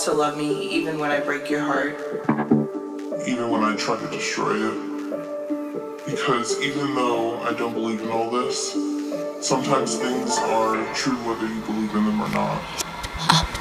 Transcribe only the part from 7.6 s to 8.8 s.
believe in all this,